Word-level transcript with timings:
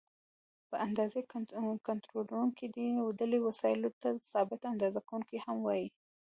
ب: 0.69 0.71
د 0.71 0.73
اندازې 0.87 1.19
کنټرولوونکي: 1.87 2.65
دې 2.75 2.87
ډلې 3.19 3.39
وسایلو 3.47 3.89
ته 4.01 4.09
ثابته 4.31 4.65
اندازه 4.73 4.99
کوونکي 5.07 5.37
هم 5.45 5.57
وایي. 5.67 5.87